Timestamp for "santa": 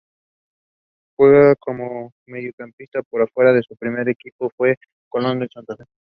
5.53-5.75